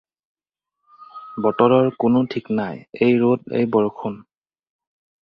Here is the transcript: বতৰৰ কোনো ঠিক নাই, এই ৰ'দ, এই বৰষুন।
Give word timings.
বতৰৰ 1.45 1.75
কোনো 2.03 2.21
ঠিক 2.35 2.49
নাই, 2.61 2.79
এই 3.09 3.13
ৰ'দ, 3.25 3.55
এই 3.61 3.69
বৰষুন। 3.77 4.17